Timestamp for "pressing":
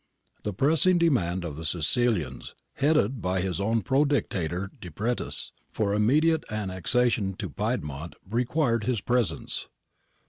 0.53-0.97